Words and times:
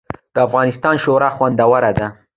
د 0.33 0.35
افغانستان 0.47 0.95
شوروا 1.03 1.29
خوندوره 1.35 1.91
ده 1.97 2.07